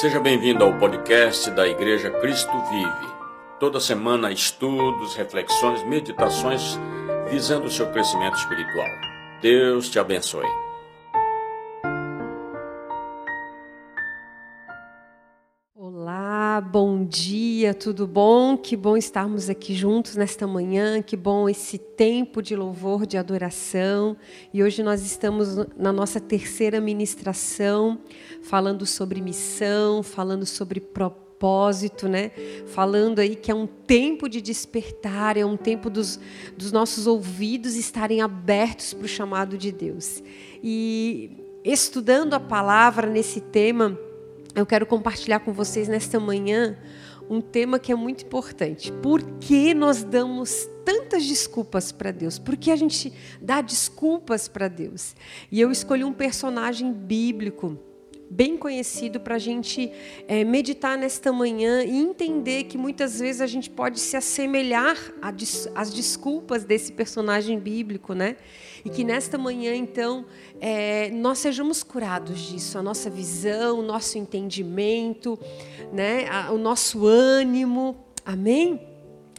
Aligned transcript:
Seja 0.00 0.20
bem-vindo 0.20 0.62
ao 0.62 0.78
podcast 0.78 1.50
da 1.50 1.66
Igreja 1.66 2.08
Cristo 2.08 2.52
Vive. 2.70 3.14
Toda 3.58 3.80
semana, 3.80 4.30
estudos, 4.30 5.16
reflexões, 5.16 5.82
meditações 5.82 6.78
visando 7.28 7.66
o 7.66 7.70
seu 7.70 7.90
crescimento 7.90 8.36
espiritual. 8.36 8.86
Deus 9.42 9.88
te 9.88 9.98
abençoe. 9.98 10.46
Dia, 17.08 17.72
tudo 17.72 18.06
bom? 18.06 18.56
Que 18.56 18.76
bom 18.76 18.94
estarmos 18.94 19.48
aqui 19.48 19.74
juntos 19.74 20.14
nesta 20.14 20.46
manhã, 20.46 21.00
que 21.00 21.16
bom 21.16 21.48
esse 21.48 21.78
tempo 21.78 22.42
de 22.42 22.54
louvor, 22.54 23.06
de 23.06 23.16
adoração. 23.16 24.14
E 24.52 24.62
hoje 24.62 24.82
nós 24.82 25.00
estamos 25.04 25.56
na 25.76 25.90
nossa 25.90 26.20
terceira 26.20 26.80
ministração, 26.80 27.98
falando 28.42 28.84
sobre 28.84 29.22
missão, 29.22 30.02
falando 30.02 30.44
sobre 30.44 30.80
propósito, 30.80 32.08
né? 32.08 32.30
Falando 32.66 33.20
aí 33.20 33.34
que 33.34 33.50
é 33.50 33.54
um 33.54 33.66
tempo 33.66 34.28
de 34.28 34.42
despertar, 34.42 35.38
é 35.38 35.46
um 35.46 35.56
tempo 35.56 35.88
dos, 35.88 36.20
dos 36.58 36.70
nossos 36.70 37.06
ouvidos 37.06 37.74
estarem 37.74 38.20
abertos 38.20 38.92
para 38.92 39.06
o 39.06 39.08
chamado 39.08 39.56
de 39.56 39.72
Deus. 39.72 40.22
E 40.62 41.30
estudando 41.64 42.34
a 42.34 42.40
palavra 42.40 43.08
nesse 43.08 43.40
tema, 43.40 43.98
eu 44.54 44.66
quero 44.66 44.86
compartilhar 44.86 45.40
com 45.40 45.52
vocês 45.52 45.88
nesta 45.88 46.18
manhã 46.18 46.76
um 47.30 47.40
tema 47.40 47.78
que 47.78 47.92
é 47.92 47.94
muito 47.94 48.24
importante. 48.24 48.90
Por 48.92 49.22
que 49.38 49.74
nós 49.74 50.02
damos 50.02 50.68
tantas 50.84 51.26
desculpas 51.26 51.92
para 51.92 52.10
Deus? 52.10 52.38
Por 52.38 52.56
que 52.56 52.70
a 52.70 52.76
gente 52.76 53.12
dá 53.40 53.60
desculpas 53.60 54.48
para 54.48 54.68
Deus? 54.68 55.14
E 55.52 55.60
eu 55.60 55.70
escolhi 55.70 56.04
um 56.04 56.12
personagem 56.12 56.92
bíblico 56.92 57.78
bem 58.30 58.56
conhecido 58.56 59.20
para 59.20 59.36
a 59.36 59.38
gente 59.38 59.90
é, 60.26 60.44
meditar 60.44 60.96
nesta 60.98 61.32
manhã 61.32 61.82
e 61.82 61.96
entender 61.96 62.64
que 62.64 62.76
muitas 62.76 63.18
vezes 63.18 63.40
a 63.40 63.46
gente 63.46 63.70
pode 63.70 63.98
se 64.00 64.16
assemelhar 64.16 64.96
às 65.74 65.92
desculpas 65.92 66.64
desse 66.64 66.92
personagem 66.92 67.58
bíblico, 67.58 68.12
né? 68.12 68.36
E 68.84 68.90
que 68.90 69.04
nesta 69.04 69.36
manhã, 69.36 69.74
então, 69.74 70.24
é, 70.60 71.10
nós 71.10 71.38
sejamos 71.38 71.82
curados 71.82 72.38
disso, 72.38 72.78
a 72.78 72.82
nossa 72.82 73.10
visão, 73.10 73.80
o 73.80 73.82
nosso 73.82 74.18
entendimento, 74.18 75.38
né? 75.92 76.26
o 76.50 76.58
nosso 76.58 77.06
ânimo. 77.06 77.96
Amém? 78.24 78.87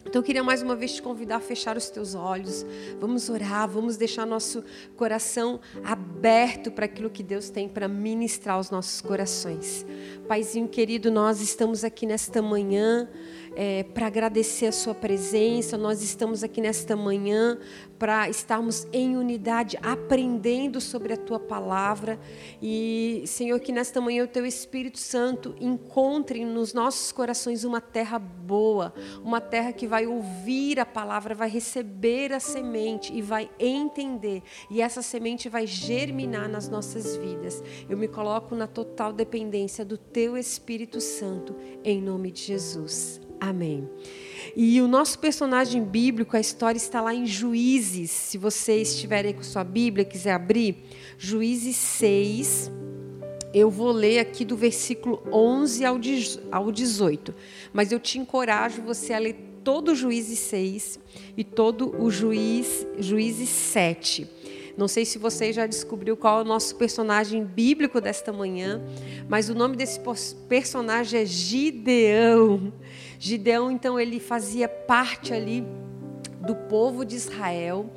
Então 0.10 0.22
eu 0.22 0.26
queria 0.26 0.44
mais 0.44 0.64
uma 0.64 0.76
vez 0.76 0.96
te 0.96 1.04
convidar 1.04 1.36
a 1.36 1.40
fechar 1.40 1.78
os 1.78 1.88
teus 1.88 2.16
olhos. 2.16 2.66
Vamos 3.00 3.30
orar, 3.30 3.70
vamos 3.70 3.96
deixar 3.96 4.26
nosso 4.26 4.64
coração 4.98 5.60
aberto 5.84 6.72
para 6.72 6.86
aquilo 6.86 7.12
que 7.12 7.22
Deus 7.22 7.52
tem 7.52 7.70
para 7.70 7.88
ministrar 7.88 8.56
aos 8.56 8.72
nossos 8.72 9.02
corações. 9.02 9.86
Paizinho 10.28 10.68
querido, 10.68 11.12
nós 11.12 11.42
estamos 11.42 11.84
aqui 11.84 12.08
nesta 12.08 12.42
manhã 12.42 13.08
é, 13.62 13.84
para 13.84 14.08
agradecer 14.08 14.68
a 14.68 14.72
Sua 14.72 14.96
presença. 14.96 15.78
Nós 15.78 16.02
estamos 16.02 16.46
aqui 16.46 16.62
nesta 16.62 16.96
manhã 16.96 17.60
para 17.98 18.30
estarmos 18.30 18.88
em 18.94 19.18
unidade, 19.18 19.78
aprendendo 19.82 20.80
sobre 20.80 21.12
a 21.12 21.18
Tua 21.18 21.42
palavra. 21.42 22.18
E, 22.62 23.22
Senhor, 23.28 23.60
que 23.60 23.74
nesta 23.74 24.00
manhã 24.00 24.24
o 24.24 24.28
Teu 24.30 24.46
Espírito 24.46 24.98
Santo 24.98 25.58
encontre 25.60 26.46
nos 26.46 26.74
nossos 26.74 27.12
corações 27.12 27.66
uma 27.66 27.82
terra 27.82 28.18
boa, 28.18 28.94
uma 29.22 29.42
terra 29.42 29.74
que 29.74 29.86
vai 29.86 30.08
ouvir 30.08 30.80
a 30.80 30.86
palavra, 30.86 31.36
vai 31.36 31.50
receber 31.50 32.32
a 32.32 32.40
semente 32.40 33.14
e 33.14 33.22
vai 33.22 33.52
entender. 33.60 34.42
E 34.72 34.82
essa 34.82 35.02
semente 35.02 35.50
vai 35.50 35.68
germinar 35.68 36.48
nas 36.48 36.70
nossas 36.70 37.18
vidas. 37.18 37.62
Eu 37.90 37.98
me 37.98 38.08
coloco 38.08 38.56
na 38.56 38.68
total 38.68 39.12
dependência 39.12 39.84
do 39.84 39.98
Teu 39.98 40.38
Espírito 40.38 41.02
Santo, 41.02 41.54
em 41.84 42.02
nome 42.02 42.32
de 42.32 42.42
Jesus. 42.44 43.20
Amém. 43.40 43.90
E 44.56 44.82
o 44.82 44.88
nosso 44.88 45.20
personagem 45.20 45.84
bíblico, 45.84 46.36
a 46.36 46.40
história 46.40 46.78
está 46.78 47.02
lá 47.02 47.14
em 47.14 47.26
Juízes. 47.26 48.12
Se 48.12 48.38
você 48.38 48.82
estiver 48.82 49.26
aí 49.26 49.34
com 49.34 49.44
sua 49.44 49.64
Bíblia, 49.64 50.04
quiser 50.04 50.34
abrir, 50.34 50.78
Juízes 51.18 51.76
6. 51.76 52.72
Eu 53.54 53.70
vou 53.70 53.92
ler 53.92 54.20
aqui 54.20 54.46
do 54.46 54.56
versículo 54.56 55.24
11 55.32 55.84
ao 55.86 56.72
18. 56.72 57.34
Mas 57.72 57.92
eu 57.92 58.00
te 58.00 58.20
encorajo 58.20 58.82
você 58.82 59.14
a 59.14 59.20
ler 59.20 59.36
todo 59.64 59.92
o 59.92 59.96
Juízes 59.96 60.40
6 60.40 61.00
e 61.38 61.44
todo 61.44 61.96
o 62.02 62.10
Juiz, 62.10 62.88
Juízes 62.98 63.50
7. 63.50 64.28
Não 64.78 64.88
sei 64.88 65.04
se 65.04 65.18
você 65.18 65.52
já 65.52 65.68
descobriu 65.68 66.16
qual 66.16 66.40
é 66.40 66.42
o 66.42 66.46
nosso 66.46 66.76
personagem 66.76 67.44
bíblico 67.44 68.00
desta 68.00 68.32
manhã, 68.32 68.82
mas 69.28 69.50
o 69.50 69.54
nome 69.54 69.76
desse 69.76 70.00
personagem 70.48 71.20
é 71.22 71.26
Gideão. 71.26 72.72
Gideão, 73.22 73.70
então, 73.70 74.00
ele 74.00 74.18
fazia 74.18 74.70
parte 74.70 75.34
ali 75.34 75.66
do 76.40 76.56
povo 76.56 77.04
de 77.04 77.18
Israel. 77.18 77.90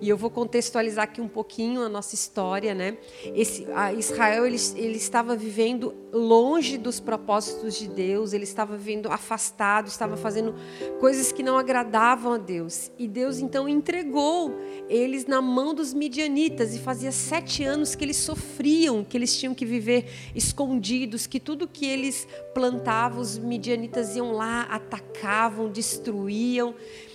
E 0.00 0.08
eu 0.08 0.16
vou 0.16 0.30
contextualizar 0.30 1.04
aqui 1.04 1.20
um 1.20 1.28
pouquinho 1.28 1.82
a 1.82 1.88
nossa 1.88 2.14
história, 2.14 2.74
né? 2.74 2.96
Esse, 3.34 3.66
Israel 3.98 4.46
ele, 4.46 4.56
ele 4.76 4.96
estava 4.96 5.36
vivendo 5.36 5.94
longe 6.12 6.78
dos 6.78 6.98
propósitos 6.98 7.78
de 7.78 7.88
Deus, 7.88 8.32
ele 8.32 8.44
estava 8.44 8.76
vivendo 8.76 9.10
afastado, 9.10 9.88
estava 9.88 10.16
fazendo 10.16 10.54
coisas 10.98 11.32
que 11.32 11.42
não 11.42 11.58
agradavam 11.58 12.32
a 12.32 12.38
Deus. 12.38 12.90
E 12.98 13.06
Deus 13.06 13.38
então 13.40 13.68
entregou 13.68 14.54
eles 14.88 15.26
na 15.26 15.40
mão 15.42 15.74
dos 15.74 15.92
midianitas. 15.92 16.74
E 16.74 16.78
fazia 16.78 17.12
sete 17.12 17.62
anos 17.62 17.94
que 17.94 18.04
eles 18.04 18.16
sofriam, 18.16 19.04
que 19.04 19.16
eles 19.16 19.36
tinham 19.36 19.54
que 19.54 19.66
viver 19.66 20.06
escondidos, 20.34 21.26
que 21.26 21.38
tudo 21.38 21.68
que 21.68 21.86
eles 21.86 22.26
plantavam, 22.54 23.20
os 23.20 23.38
midianitas 23.38 24.16
iam 24.16 24.32
lá, 24.32 24.62
atacavam, 24.62 25.68
destruíam. 25.68 26.74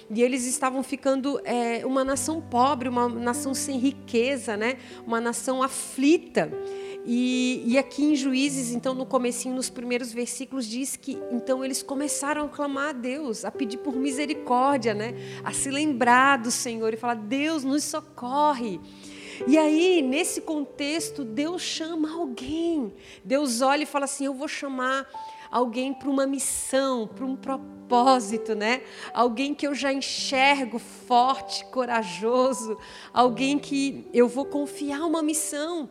E 0.09 0.22
eles 0.22 0.45
estavam 0.45 0.84
ficando 0.84 1.41
é, 1.44 1.84
uma 1.84 2.03
nação 2.03 2.40
pobre, 2.40 2.75
uma 2.90 3.08
nação 3.09 3.53
sem 3.53 3.78
riqueza, 3.78 4.56
né? 4.58 4.78
uma 5.06 5.22
nação 5.22 5.63
aflita. 5.63 6.52
E, 7.08 7.62
e, 7.68 7.78
aqui 7.78 8.03
em 8.03 8.16
Juízes, 8.16 8.72
então, 8.72 8.96
no 8.96 9.06
comecinho, 9.06 9.53
nos 9.53 9.69
primeiros 9.69 10.12
versículos, 10.12 10.66
diz 10.68 10.96
que 10.96 11.19
então 11.31 11.63
eles 11.63 11.84
começaram 11.84 12.46
a 12.46 12.50
clamar 12.50 12.90
a 12.90 12.94
Deus, 12.94 13.46
a 13.46 13.52
pedir 13.52 13.78
por 13.78 13.96
misericórdia, 13.96 14.96
né? 14.96 15.13
a 15.44 15.53
se 15.53 15.69
lembrar 15.69 16.38
do 16.38 16.50
Senhor 16.50 16.94
e 16.94 16.97
falar: 16.97 17.13
Deus, 17.13 17.63
nos 17.63 17.84
socorre. 17.84 18.80
E 19.47 19.57
aí, 19.57 20.02
nesse 20.02 20.42
contexto, 20.42 21.24
Deus 21.24 21.62
chama 21.62 22.12
alguém. 22.12 22.92
Deus 23.24 23.62
olha 23.62 23.84
e 23.84 23.86
fala 23.86 24.06
assim: 24.06 24.25
Eu 24.25 24.34
vou 24.34 24.47
chamar 24.47 25.07
alguém 25.55 25.93
para 25.93 26.09
uma 26.09 26.27
missão, 26.27 27.07
para 27.07 27.25
um 27.25 27.33
propósito, 27.33 28.53
né? 28.53 28.81
Alguém 29.13 29.55
que 29.55 29.66
eu 29.66 29.73
já 29.73 29.93
enxergo 29.93 30.77
forte, 30.77 31.63
corajoso, 31.67 32.77
alguém 33.13 33.57
que 33.57 34.05
eu 34.13 34.27
vou 34.27 34.44
confiar 34.44 35.05
uma 35.05 35.23
missão 35.23 35.89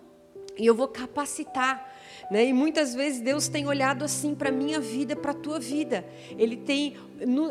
e 0.58 0.66
eu 0.66 0.74
vou 0.74 0.86
capacitar. 0.86 1.94
Né? 2.30 2.47
E 2.47 2.53
muitas 2.53 2.94
vezes 2.94 3.22
Deus 3.22 3.48
tem 3.48 3.66
olhado 3.66 4.04
assim 4.04 4.34
para 4.34 4.50
a 4.50 4.53
minha 4.53 4.80
vida, 4.80 5.16
para 5.16 5.30
a 5.30 5.34
tua 5.34 5.58
vida. 5.58 6.04
Ele 6.36 6.58
tem 6.58 6.97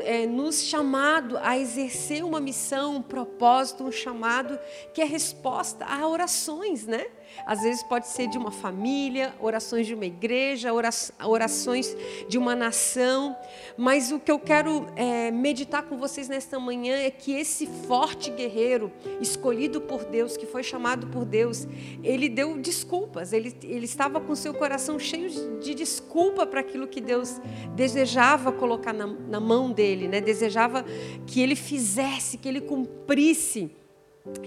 é, 0.04 0.28
nos 0.28 0.62
chamado 0.62 1.40
a 1.42 1.58
exercer 1.58 2.24
uma 2.24 2.40
missão, 2.40 2.98
um 2.98 3.02
propósito, 3.02 3.84
um 3.84 3.92
chamado 3.92 4.60
que 4.94 5.02
é 5.02 5.06
resposta 5.06 5.84
a 5.84 6.08
orações, 6.08 6.86
né? 6.86 7.08
Às 7.46 7.62
vezes 7.62 7.84
pode 7.84 8.08
ser 8.08 8.28
de 8.28 8.38
uma 8.38 8.52
família, 8.52 9.34
orações 9.40 9.86
de 9.88 9.94
uma 9.94 10.06
igreja, 10.06 10.72
orações 10.74 11.96
de 12.28 12.38
uma 12.38 12.56
nação. 12.56 13.36
Mas 13.78 14.12
o 14.12 14.20
que 14.20 14.32
eu 14.32 14.40
quero 14.40 14.88
é, 14.96 15.32
meditar 15.32 15.84
com 15.84 15.98
vocês 15.98 16.30
nesta 16.30 16.60
manhã 16.60 16.96
é 16.98 17.12
que 17.12 17.34
esse 17.34 17.68
forte 17.88 18.32
guerreiro, 18.32 18.92
escolhido 19.20 19.82
por 19.82 20.06
Deus, 20.06 20.38
que 20.38 20.46
foi 20.46 20.64
chamado 20.64 21.08
por 21.08 21.26
Deus, 21.26 21.68
ele 22.04 22.30
deu 22.30 22.58
desculpas. 22.58 23.34
Ele, 23.34 23.56
ele 23.64 23.86
estava 23.86 24.20
com 24.20 24.36
seu 24.36 24.54
coração 24.54 24.98
cheio 24.98 25.30
de 25.60 25.74
desculpa 25.74 26.46
para 26.46 26.60
aquilo 26.62 26.88
que 26.88 27.02
Deus 27.02 27.42
desejava 27.76 28.52
colocar 28.52 28.94
na, 28.94 29.08
na 29.08 29.40
mão 29.40 29.72
dele, 29.72 30.08
né? 30.08 30.22
desejava 30.22 30.86
que 31.28 31.42
ele 31.42 31.56
fizesse, 31.56 32.38
que 32.38 32.48
ele 32.48 32.62
cumprisse. 32.62 33.72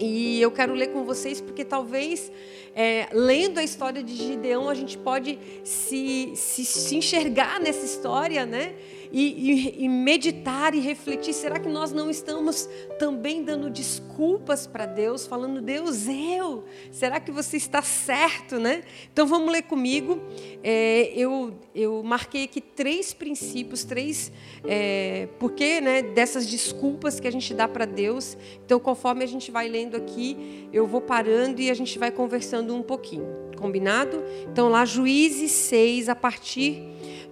E 0.00 0.40
eu 0.40 0.50
quero 0.50 0.72
ler 0.72 0.88
com 0.88 1.04
vocês 1.04 1.40
porque 1.40 1.62
talvez 1.62 2.32
é, 2.74 3.08
lendo 3.12 3.58
a 3.58 3.62
história 3.62 4.02
de 4.02 4.14
Gideão 4.14 4.70
a 4.70 4.74
gente 4.74 4.96
pode 4.96 5.38
se, 5.64 6.32
se, 6.34 6.64
se 6.64 6.96
enxergar 6.96 7.60
nessa 7.60 7.84
história, 7.84 8.46
né? 8.46 8.74
E, 9.12 9.52
e, 9.52 9.84
e 9.84 9.88
meditar 9.88 10.74
e 10.74 10.80
refletir: 10.80 11.32
será 11.32 11.58
que 11.58 11.68
nós 11.68 11.92
não 11.92 12.10
estamos 12.10 12.68
também 12.98 13.42
dando 13.42 13.70
desculpas 13.70 14.66
para 14.66 14.86
Deus, 14.86 15.26
falando, 15.26 15.60
Deus, 15.60 16.06
eu? 16.08 16.64
Será 16.90 17.20
que 17.20 17.30
você 17.30 17.56
está 17.56 17.82
certo, 17.82 18.58
né? 18.58 18.82
Então 19.12 19.26
vamos 19.26 19.50
ler 19.52 19.62
comigo. 19.62 20.20
É, 20.62 21.12
eu, 21.14 21.54
eu 21.74 22.02
marquei 22.02 22.44
aqui 22.44 22.60
três 22.60 23.12
princípios, 23.12 23.84
três, 23.84 24.32
é, 24.64 25.28
porque 25.38 25.80
né, 25.80 26.02
dessas 26.02 26.46
desculpas 26.46 27.20
que 27.20 27.28
a 27.28 27.32
gente 27.32 27.52
dá 27.54 27.68
para 27.68 27.84
Deus. 27.84 28.36
Então, 28.64 28.80
conforme 28.80 29.24
a 29.24 29.28
gente 29.28 29.50
vai 29.50 29.68
lendo 29.68 29.96
aqui, 29.96 30.68
eu 30.72 30.86
vou 30.86 31.00
parando 31.00 31.60
e 31.60 31.70
a 31.70 31.74
gente 31.74 31.98
vai 31.98 32.10
conversando 32.10 32.74
um 32.74 32.82
pouquinho. 32.82 33.26
Combinado? 33.56 34.22
Então, 34.50 34.68
lá, 34.68 34.84
Juízes 34.84 35.50
6, 35.52 36.08
a 36.08 36.14
partir 36.14 36.82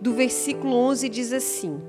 do 0.05 0.13
versículo 0.13 0.77
11, 0.77 1.09
diz 1.09 1.33
assim: 1.33 1.81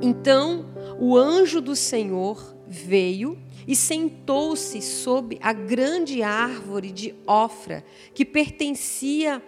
Então 0.00 0.64
o 1.00 1.16
anjo 1.16 1.60
do 1.60 1.74
Senhor 1.74 2.56
veio 2.68 3.36
e 3.66 3.74
sentou-se 3.74 4.80
sob 4.80 5.36
a 5.42 5.52
grande 5.52 6.22
árvore 6.22 6.92
de 6.92 7.12
Ofra, 7.26 7.84
que 8.14 8.24
pertencia 8.24 9.42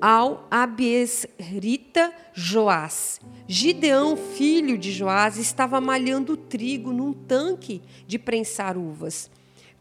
ao 0.00 0.48
Abiesrita 0.50 2.12
Joás. 2.34 3.20
Gideão, 3.46 4.16
filho 4.16 4.76
de 4.76 4.90
Joás, 4.90 5.38
estava 5.38 5.80
malhando 5.80 6.36
trigo 6.36 6.92
num 6.92 7.12
tanque 7.12 7.80
de 8.08 8.18
prensar 8.18 8.76
uvas, 8.76 9.30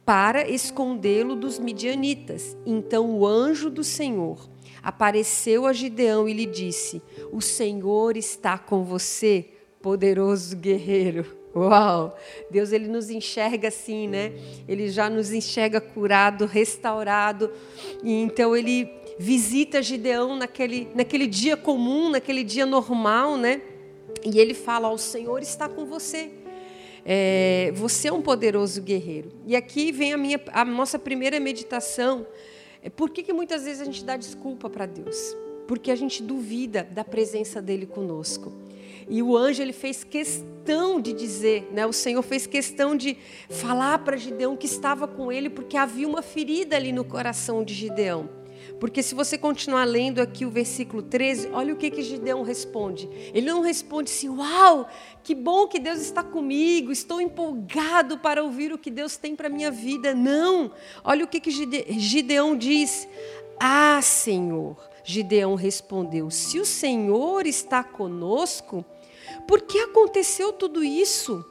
para 0.05 0.47
escondê-lo 0.47 1.35
dos 1.35 1.57
midianitas. 1.57 2.55
Então 2.63 3.09
o 3.09 3.25
anjo 3.25 3.71
do 3.71 3.83
Senhor 3.83 4.54
apareceu 4.85 5.65
a 5.65 5.73
Gideão 5.73 6.29
e 6.29 6.33
lhe 6.33 6.45
disse: 6.45 7.01
O 7.31 7.41
Senhor 7.41 8.15
está 8.15 8.55
com 8.55 8.83
você, 8.83 9.49
poderoso 9.81 10.55
guerreiro. 10.55 11.25
Uau! 11.55 12.15
Deus 12.51 12.71
ele 12.71 12.87
nos 12.87 13.09
enxerga 13.09 13.69
assim, 13.69 14.07
né? 14.07 14.33
Ele 14.67 14.89
já 14.89 15.09
nos 15.09 15.33
enxerga 15.33 15.81
curado, 15.81 16.45
restaurado. 16.45 17.51
E 18.03 18.11
então 18.11 18.55
ele 18.55 18.87
visita 19.17 19.81
Gideão 19.81 20.35
naquele, 20.35 20.89
naquele 20.93 21.25
dia 21.25 21.57
comum, 21.57 22.11
naquele 22.11 22.43
dia 22.43 22.65
normal, 22.65 23.37
né? 23.37 23.61
E 24.23 24.37
ele 24.37 24.53
fala: 24.53 24.91
O 24.91 24.97
Senhor 24.99 25.41
está 25.41 25.67
com 25.67 25.85
você. 25.85 26.29
É, 27.03 27.71
você 27.75 28.07
é 28.09 28.13
um 28.13 28.21
poderoso 28.21 28.81
guerreiro. 28.81 29.31
E 29.47 29.55
aqui 29.55 29.91
vem 29.91 30.13
a, 30.13 30.17
minha, 30.17 30.39
a 30.51 30.63
nossa 30.63 30.99
primeira 30.99 31.39
meditação. 31.39 32.27
É 32.85 32.89
por 32.91 33.09
que, 33.09 33.23
que 33.23 33.33
muitas 33.33 33.63
vezes 33.63 33.81
a 33.81 33.85
gente 33.85 34.05
dá 34.05 34.15
desculpa 34.15 34.69
para 34.69 34.85
Deus? 34.85 35.35
Porque 35.67 35.89
a 35.89 35.95
gente 35.95 36.21
duvida 36.21 36.83
da 36.83 37.03
presença 37.03 37.59
dele 37.59 37.87
conosco. 37.87 38.53
E 39.09 39.23
o 39.23 39.35
anjo 39.35 39.59
ele 39.59 39.73
fez 39.73 40.03
questão 40.03 41.01
de 41.01 41.11
dizer, 41.11 41.67
né? 41.71 41.87
O 41.87 41.91
Senhor 41.91 42.21
fez 42.21 42.45
questão 42.45 42.95
de 42.95 43.17
falar 43.49 43.97
para 44.05 44.15
Gideão 44.17 44.55
que 44.55 44.67
estava 44.67 45.07
com 45.07 45.31
ele, 45.31 45.49
porque 45.49 45.75
havia 45.75 46.07
uma 46.07 46.21
ferida 46.21 46.75
ali 46.75 46.91
no 46.91 47.03
coração 47.03 47.63
de 47.63 47.73
Gideão. 47.73 48.29
Porque 48.79 49.01
se 49.01 49.15
você 49.15 49.37
continuar 49.37 49.85
lendo 49.85 50.19
aqui 50.19 50.45
o 50.45 50.49
versículo 50.49 51.01
13, 51.01 51.49
olha 51.53 51.73
o 51.73 51.77
que, 51.77 51.89
que 51.89 52.01
Gideão 52.01 52.43
responde. 52.43 53.09
Ele 53.33 53.47
não 53.47 53.61
responde 53.61 54.11
assim, 54.11 54.29
uau, 54.29 54.87
que 55.23 55.33
bom 55.33 55.67
que 55.67 55.79
Deus 55.79 55.99
está 55.99 56.21
comigo, 56.21 56.91
estou 56.91 57.21
empolgado 57.21 58.17
para 58.17 58.43
ouvir 58.43 58.73
o 58.73 58.77
que 58.77 58.91
Deus 58.91 59.15
tem 59.15 59.35
para 59.35 59.47
a 59.47 59.51
minha 59.51 59.71
vida. 59.71 60.13
Não, 60.13 60.71
olha 61.03 61.23
o 61.23 61.27
que, 61.27 61.39
que 61.39 61.51
Gideão 61.51 62.55
diz. 62.57 63.07
Ah, 63.57 64.01
Senhor, 64.01 64.77
Gideão 65.03 65.55
respondeu, 65.55 66.29
se 66.29 66.59
o 66.59 66.65
Senhor 66.65 67.45
está 67.45 67.83
conosco, 67.83 68.83
por 69.47 69.61
que 69.61 69.79
aconteceu 69.79 70.51
tudo 70.51 70.83
isso? 70.83 71.45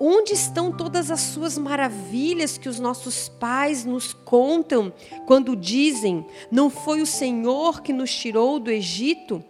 Onde 0.00 0.32
estão 0.32 0.72
todas 0.72 1.10
as 1.10 1.20
suas 1.20 1.56
maravilhas 1.56 2.58
que 2.58 2.68
os 2.68 2.80
nossos 2.80 3.28
pais 3.28 3.84
nos 3.84 4.12
contam 4.12 4.92
quando 5.26 5.54
dizem: 5.54 6.26
Não 6.50 6.68
foi 6.68 7.00
o 7.00 7.06
Senhor 7.06 7.82
que 7.82 7.92
nos 7.92 8.14
tirou 8.14 8.58
do 8.58 8.70
Egito? 8.70 9.42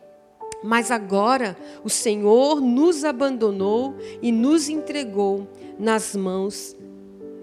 Mas 0.63 0.91
agora 0.91 1.57
o 1.83 1.89
Senhor 1.89 2.61
nos 2.61 3.05
abandonou 3.05 3.97
e 4.21 4.31
nos 4.31 4.69
entregou 4.69 5.49
nas 5.79 6.15
mãos 6.15 6.77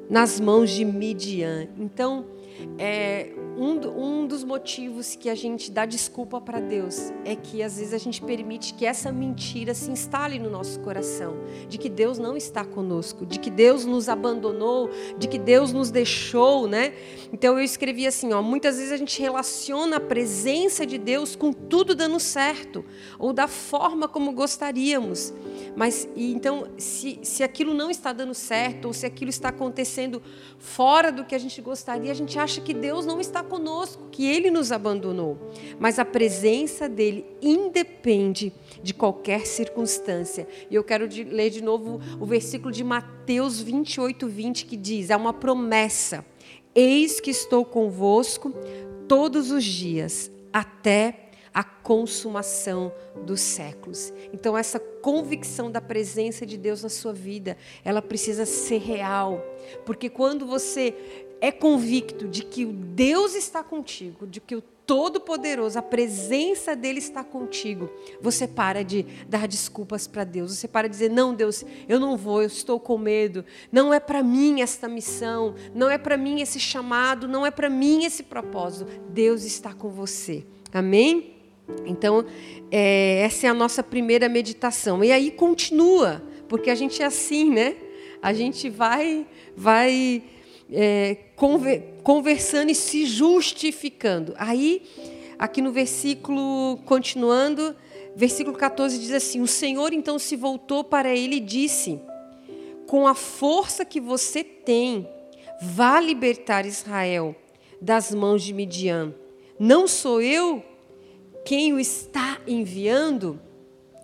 nas 0.10 0.40
mãos 0.40 0.72
de 0.72 0.84
Midian. 0.84 1.68
Então, 1.78 2.25
é, 2.78 3.31
um, 3.60 4.22
um 4.22 4.26
dos 4.26 4.44
motivos 4.44 5.16
que 5.16 5.30
a 5.30 5.36
gente 5.36 5.70
dá 5.70 5.86
desculpa 5.86 6.40
para 6.40 6.62
Deus 6.62 7.12
é 7.26 7.36
que 7.36 7.62
às 7.62 7.78
vezes 7.78 7.94
a 7.94 7.98
gente 7.98 8.22
permite 8.22 8.74
que 8.74 8.86
essa 8.86 9.12
mentira 9.12 9.74
se 9.74 9.92
instale 9.92 10.40
no 10.40 10.50
nosso 10.50 10.80
coração, 10.80 11.36
de 11.68 11.78
que 11.78 11.90
Deus 11.90 12.18
não 12.18 12.38
está 12.38 12.64
conosco, 12.64 13.26
de 13.26 13.38
que 13.38 13.50
Deus 13.50 13.84
nos 13.84 14.08
abandonou, 14.08 14.90
de 15.18 15.28
que 15.28 15.38
Deus 15.38 15.74
nos 15.74 15.92
deixou, 15.92 16.68
né? 16.68 16.94
Então 17.34 17.58
eu 17.58 17.64
escrevi 17.64 18.08
assim, 18.08 18.32
ó, 18.32 18.42
muitas 18.42 18.78
vezes 18.78 18.94
a 18.94 18.98
gente 18.98 19.20
relaciona 19.22 19.98
a 19.98 20.00
presença 20.00 20.86
de 20.86 20.98
Deus 20.98 21.36
com 21.36 21.52
tudo 21.52 21.94
dando 21.94 22.20
certo, 22.20 22.86
ou 23.18 23.34
da 23.34 23.48
forma 23.48 24.08
como 24.08 24.32
gostaríamos. 24.32 25.34
Mas 25.76 26.08
e 26.16 26.34
então, 26.34 26.68
se, 26.78 27.20
se 27.24 27.44
aquilo 27.44 27.74
não 27.74 27.92
está 27.92 28.14
dando 28.14 28.34
certo, 28.34 28.86
ou 28.86 28.94
se 28.94 29.06
aquilo 29.06 29.30
está 29.30 29.50
acontecendo 29.50 30.22
fora 30.58 31.12
do 31.12 31.26
que 31.26 31.36
a 31.36 31.40
gente 31.40 31.62
gostaria, 31.62 32.12
a 32.12 32.16
gente 32.16 32.40
acha 32.40 32.62
que 32.62 32.74
Deus 32.74 33.06
não 33.06 33.20
está 33.20 33.42
conosco, 33.50 34.07
que 34.12 34.25
Ele 34.25 34.50
nos 34.50 34.72
abandonou. 34.72 35.38
Mas 35.78 36.00
a 36.00 36.06
presença 36.06 36.88
dele 36.88 37.25
independe 37.42 38.54
de 38.81 38.94
qualquer 38.94 39.46
circunstância. 39.46 40.48
E 40.69 40.75
eu 40.75 40.84
quero 40.84 41.07
ler 41.30 41.50
de 41.50 41.62
novo 41.62 42.00
o 42.19 42.25
versículo 42.25 42.72
de 42.72 42.84
Mateus 42.84 43.60
28, 43.60 44.28
20, 44.28 44.66
que 44.66 44.78
diz: 44.78 45.10
é 45.10 45.18
uma 45.18 45.34
promessa. 45.34 46.25
Eis 46.74 47.19
que 47.19 47.31
estou 47.31 47.66
convosco 47.66 48.54
todos 49.07 49.52
os 49.52 49.66
dias, 49.66 50.31
até 50.54 51.30
a 51.54 51.63
consumação 51.63 52.94
dos 53.25 53.42
séculos. 53.42 54.13
Então 54.31 54.57
essa 54.57 54.80
convicção 54.80 55.72
da 55.72 55.81
presença 55.81 56.45
de 56.45 56.57
Deus 56.57 56.84
na 56.84 56.90
sua 56.90 57.12
vida, 57.12 57.57
ela 57.84 58.02
precisa 58.02 58.45
ser 58.45 58.78
real, 58.78 59.44
porque 59.86 60.10
quando 60.10 60.45
você 60.45 60.94
é 61.42 61.52
convicto 61.52 62.28
de 62.28 62.44
que 62.44 62.66
o 62.66 62.74
Deus 62.74 63.36
está 63.36 63.64
contigo, 63.64 64.28
de 64.28 64.42
que 64.42 64.56
o 64.56 64.62
Todo-Poderoso, 64.62 65.78
a 65.78 65.84
presença 65.84 66.76
dele 66.76 66.98
está 66.98 67.24
contigo, 67.24 67.92
você 68.20 68.48
para 68.48 68.84
de 68.84 69.06
dar 69.28 69.48
desculpas 69.48 70.08
para 70.08 70.24
Deus. 70.24 70.58
Você 70.58 70.68
para 70.68 70.88
de 70.88 70.94
dizer: 70.94 71.12
"Não, 71.12 71.36
Deus, 71.36 71.64
eu 71.88 72.00
não 72.00 72.18
vou, 72.18 72.42
eu 72.42 72.48
estou 72.48 72.80
com 72.80 72.98
medo. 72.98 73.46
Não 73.72 73.94
é 73.94 74.00
para 74.00 74.24
mim 74.24 74.62
esta 74.62 74.90
missão, 74.90 75.54
não 75.76 75.92
é 75.92 75.98
para 76.00 76.18
mim 76.18 76.42
esse 76.42 76.60
chamado, 76.60 77.28
não 77.28 77.46
é 77.46 77.52
para 77.52 77.70
mim 77.70 78.04
esse 78.04 78.24
propósito. 78.24 78.90
Deus 79.10 79.44
está 79.44 79.76
com 79.76 79.90
você." 79.90 80.44
Amém? 80.74 81.36
Então, 81.86 82.26
é, 82.72 83.22
essa 83.22 83.46
é 83.46 83.50
a 83.50 83.54
nossa 83.54 83.84
primeira 83.84 84.28
meditação. 84.28 85.04
E 85.04 85.12
aí 85.12 85.30
continua, 85.30 86.24
porque 86.48 86.70
a 86.70 86.76
gente 86.76 87.02
é 87.02 87.06
assim, 87.06 87.52
né? 87.52 87.76
A 88.22 88.34
gente 88.34 88.70
vai, 88.70 89.26
vai 89.56 90.24
é, 90.71 91.16
conver, 91.36 92.00
conversando 92.04 92.69
e 92.69 92.75
se 92.75 93.06
justificando. 93.06 94.33
Aí, 94.38 94.83
aqui 95.38 95.61
no 95.61 95.71
versículo, 95.71 96.78
continuando, 96.85 97.76
versículo 98.16 98.56
14 98.57 98.99
diz 98.99 99.11
assim: 99.11 99.42
O 99.42 99.47
Senhor 99.47 99.94
então 99.94 100.19
se 100.19 100.35
voltou 100.35 100.83
para 100.83 101.16
ele 101.16 101.38
e 101.38 101.42
disse: 101.42 101.99
Com 102.88 103.07
a 103.07 103.16
força 103.16 103.83
que 103.83 103.99
você 103.99 104.44
tem, 104.44 105.07
vá 105.61 105.99
libertar 105.99 106.66
Israel 106.66 107.35
das 107.81 108.14
mãos 108.14 108.44
de 108.44 108.54
Midian. 108.54 109.14
Não 109.59 109.88
sou 109.88 110.21
eu 110.21 110.64
quem 111.45 111.73
o 111.73 111.80
está 111.80 112.40
enviando? 112.47 113.40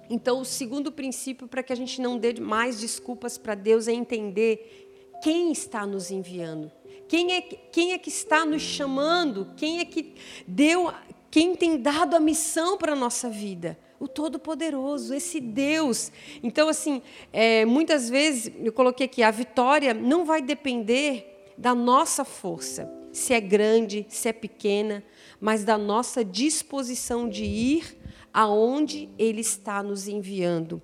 Então, 0.10 0.42
o 0.42 0.46
segundo 0.46 0.92
princípio 0.92 1.48
para 1.48 1.64
que 1.64 1.74
a 1.74 1.76
gente 1.76 2.02
não 2.02 2.18
dê 2.18 2.40
mais 2.40 2.80
desculpas 2.80 3.38
para 3.38 3.56
Deus 3.56 3.88
é 3.88 3.94
entender 3.94 4.85
quem 5.22 5.52
está 5.52 5.86
nos 5.86 6.12
enviando. 6.12 6.72
Quem 7.08 7.34
é, 7.34 7.42
quem 7.42 7.94
é 7.94 7.98
que 7.98 8.10
está 8.10 8.46
nos 8.46 8.62
chamando? 8.62 9.52
Quem 9.56 9.80
é 9.80 9.86
que 9.86 10.16
deu, 10.48 10.92
quem 11.30 11.56
tem 11.56 11.78
dado 11.78 12.16
a 12.16 12.20
missão 12.20 12.78
para 12.78 12.94
a 12.94 12.96
nossa 12.96 13.30
vida? 13.30 13.78
O 14.00 14.08
Todo-Poderoso, 14.08 15.14
esse 15.14 15.40
Deus. 15.40 16.12
Então, 16.44 16.68
assim, 16.68 17.02
é, 17.32 17.64
muitas 17.66 18.10
vezes, 18.10 18.52
eu 18.60 18.74
coloquei 18.74 19.06
aqui, 19.06 19.24
a 19.24 19.32
vitória 19.32 19.94
não 19.94 20.26
vai 20.26 20.42
depender 20.42 21.54
da 21.58 21.74
nossa 21.74 22.26
força, 22.26 22.92
se 23.12 23.34
é 23.34 23.40
grande, 23.40 24.06
se 24.10 24.28
é 24.28 24.34
pequena, 24.34 25.04
mas 25.40 25.64
da 25.64 25.78
nossa 25.78 26.26
disposição 26.26 27.30
de 27.30 27.46
ir 27.46 27.98
aonde 28.34 29.10
Ele 29.18 29.40
está 29.40 29.82
nos 29.82 30.08
enviando. 30.08 30.82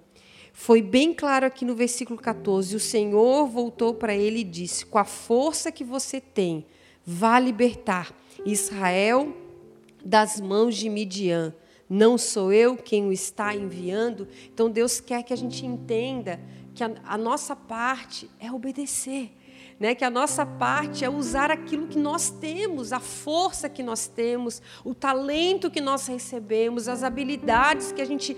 Foi 0.54 0.82
bem 0.82 1.14
claro 1.14 1.46
aqui 1.46 1.66
no 1.66 1.76
versículo 1.76 2.20
14: 2.20 2.76
o 2.76 2.80
Senhor 2.80 3.48
voltou 3.48 3.94
para 3.94 4.14
ele 4.16 4.40
e 4.40 4.44
disse: 4.44 4.86
Com 4.86 4.98
a 4.98 5.06
força 5.06 5.72
que 5.72 5.84
você 5.84 6.20
tem, 6.20 6.66
vá 7.06 7.40
libertar 7.40 8.14
Israel 8.46 9.36
das 10.04 10.40
mãos 10.40 10.76
de 10.76 10.90
Midian. 10.90 11.54
Não 11.90 12.18
sou 12.18 12.54
eu 12.54 12.78
quem 12.78 13.08
o 13.08 13.12
está 13.12 13.54
enviando. 13.56 14.28
Então 14.54 14.70
Deus 14.70 15.00
quer 15.00 15.24
que 15.24 15.34
a 15.34 15.38
gente 15.38 15.66
entenda 15.66 16.40
que 16.74 16.84
a, 16.84 16.92
a 17.04 17.18
nossa 17.18 17.56
parte 17.56 18.30
é 18.40 18.52
obedecer 18.52 19.32
né? 19.82 19.96
Que 19.96 20.06
a 20.06 20.12
nossa 20.12 20.46
parte 20.46 21.04
é 21.04 21.10
usar 21.10 21.50
aquilo 21.50 21.88
que 21.88 21.98
nós 21.98 22.30
temos, 22.30 22.94
a 22.94 23.00
força 23.00 23.68
que 23.68 23.82
nós 23.82 24.08
temos, 24.08 24.62
o 24.86 24.94
talento 24.94 25.72
que 25.72 25.82
nós 25.82 26.06
recebemos, 26.06 26.88
as 26.88 27.04
habilidades 27.04 27.92
que 27.92 28.00
a 28.00 28.06
gente 28.06 28.38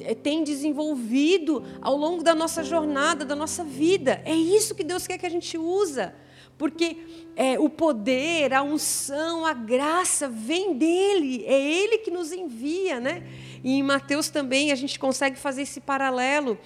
eh, 0.00 0.14
tem 0.14 0.42
desenvolvido 0.42 1.62
ao 1.82 1.94
longo 1.94 2.24
da 2.24 2.34
nossa 2.34 2.64
jornada, 2.64 3.22
da 3.22 3.36
nossa 3.36 3.62
vida. 3.62 4.22
É 4.24 4.34
isso 4.34 4.74
que 4.74 4.82
Deus 4.82 5.06
quer 5.06 5.18
que 5.18 5.26
a 5.26 5.30
gente 5.30 5.58
usa. 5.58 6.14
porque 6.56 6.96
é, 7.36 7.56
o 7.58 7.68
poder, 7.68 8.54
a 8.54 8.62
unção, 8.62 9.44
a 9.44 9.52
graça 9.52 10.26
vem 10.26 10.72
dele, 10.72 11.44
é 11.46 11.60
ele 11.60 11.98
que 11.98 12.10
nos 12.10 12.32
envia, 12.32 12.98
né? 12.98 13.22
E 13.62 13.74
em 13.74 13.82
Mateus 13.82 14.28
também 14.30 14.72
a 14.72 14.74
gente 14.74 14.98
consegue 14.98 15.38
fazer 15.38 15.62
esse 15.62 15.80
paralelo, 15.80 16.58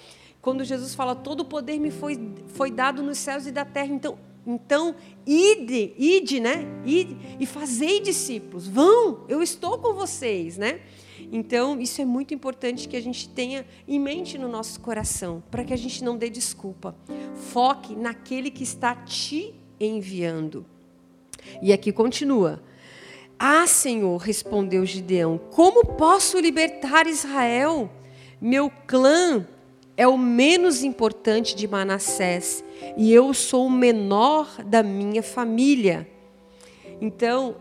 quando 0.43 0.65
Jesus 0.65 0.95
fala: 0.95 1.15
todo 1.15 1.41
o 1.41 1.45
poder 1.45 1.79
me 1.79 1.93
foi, 1.93 2.21
foi 2.49 2.71
dado 2.71 3.03
nos 3.03 3.17
céus 3.17 3.47
e 3.47 3.53
da 3.53 3.65
terra, 3.65 3.95
então. 3.95 4.19
Então, 4.45 4.97
ide, 5.25 5.95
ide, 5.97 6.41
né? 6.41 6.67
Ide 6.85 7.17
e 7.39 7.47
fazei 7.47 8.01
discípulos. 8.01 8.67
Vão, 8.67 9.25
eu 9.29 9.41
estou 9.41 9.79
com 9.79 9.95
vocês, 9.95 10.59
né? 10.59 10.81
Então, 11.31 11.81
isso 11.81 12.03
é 12.03 12.05
muito 12.05 12.35
importante 12.35 12.89
que 12.89 12.97
a 12.97 13.01
gente 13.01 13.29
tenha 13.29 13.65
em 13.87 14.01
mente 14.01 14.37
no 14.37 14.49
nosso 14.49 14.81
coração, 14.81 15.45
para 15.49 15.63
que 15.63 15.73
a 15.73 15.79
gente 15.79 16.03
não 16.03 16.17
dê 16.17 16.29
desculpa. 16.29 16.97
Foque 17.37 17.95
naquele 17.95 18.51
que 18.51 18.65
está 18.65 18.97
te 18.97 19.55
enviando. 19.79 20.67
E 21.63 21.73
aqui 21.73 21.93
continua. 21.93 22.61
Ah, 23.39 23.69
Senhor, 23.69 24.17
respondeu 24.17 24.85
Gideão, 24.85 25.39
como 25.53 25.87
posso 25.87 26.41
libertar 26.41 27.07
Israel? 27.07 27.89
Meu 28.41 28.69
clã 28.89 29.47
é 30.03 30.09
o 30.09 30.19
menos 30.19 30.83
importante 30.83 31.55
de 31.55 31.69
Manassés 31.69 32.65
e 32.97 33.15
eu 33.15 33.33
sou 33.33 33.67
o 33.67 33.71
menor 33.71 34.65
da 34.65 34.83
minha 34.83 35.23
família. 35.23 36.09
Então, 37.01 37.55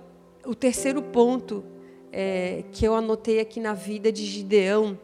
o 0.43 0.55
terceiro 0.55 1.03
ponto 1.03 1.63
é, 2.11 2.63
que 2.71 2.83
eu 2.83 2.95
anotei 2.95 3.39
aqui 3.39 3.59
na 3.59 3.75
vida 3.75 4.11
de 4.11 4.25
Gideão 4.25 4.97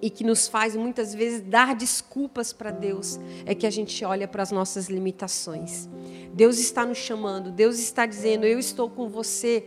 e 0.00 0.08
que 0.08 0.24
nos 0.24 0.48
faz 0.48 0.74
muitas 0.74 1.14
vezes 1.14 1.42
dar 1.42 1.74
desculpas 1.74 2.50
para 2.50 2.70
Deus 2.70 3.20
é 3.44 3.54
que 3.54 3.66
a 3.66 3.70
gente 3.70 4.02
olha 4.02 4.26
para 4.26 4.42
as 4.42 4.50
nossas 4.50 4.88
limitações. 4.88 5.86
Deus 6.32 6.58
está 6.58 6.86
nos 6.86 6.96
chamando, 6.96 7.50
Deus 7.50 7.78
está 7.78 8.06
dizendo: 8.06 8.46
Eu 8.46 8.58
estou 8.58 8.88
com 8.88 9.06
você, 9.06 9.66